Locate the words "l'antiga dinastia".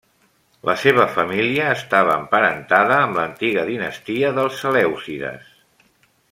3.21-4.33